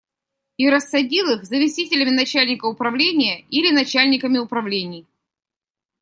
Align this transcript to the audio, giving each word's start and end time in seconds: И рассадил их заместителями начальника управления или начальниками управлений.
И 0.57 0.67
рассадил 0.67 1.29
их 1.29 1.43
заместителями 1.43 2.09
начальника 2.09 2.65
управления 2.65 3.41
или 3.51 3.71
начальниками 3.71 4.39
управлений. 4.39 5.05